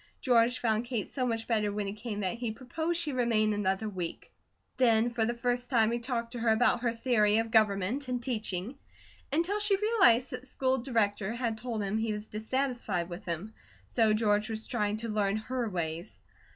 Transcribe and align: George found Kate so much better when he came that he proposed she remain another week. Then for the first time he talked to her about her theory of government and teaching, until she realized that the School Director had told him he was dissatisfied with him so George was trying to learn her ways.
George 0.19 0.57
found 0.57 0.85
Kate 0.85 1.07
so 1.07 1.27
much 1.27 1.45
better 1.45 1.71
when 1.71 1.85
he 1.85 1.93
came 1.93 2.21
that 2.21 2.33
he 2.39 2.49
proposed 2.51 2.99
she 2.99 3.13
remain 3.13 3.53
another 3.53 3.87
week. 3.87 4.31
Then 4.77 5.11
for 5.11 5.25
the 5.27 5.35
first 5.35 5.69
time 5.69 5.91
he 5.91 5.99
talked 5.99 6.31
to 6.31 6.39
her 6.39 6.49
about 6.49 6.79
her 6.81 6.91
theory 6.91 7.37
of 7.37 7.51
government 7.51 8.07
and 8.07 8.19
teaching, 8.19 8.79
until 9.31 9.59
she 9.59 9.77
realized 9.77 10.31
that 10.31 10.39
the 10.39 10.47
School 10.47 10.79
Director 10.79 11.33
had 11.33 11.55
told 11.55 11.83
him 11.83 11.99
he 11.99 12.13
was 12.13 12.25
dissatisfied 12.25 13.09
with 13.09 13.25
him 13.25 13.53
so 13.85 14.11
George 14.11 14.49
was 14.49 14.65
trying 14.65 14.97
to 14.97 15.07
learn 15.07 15.37
her 15.37 15.69
ways. 15.69 16.17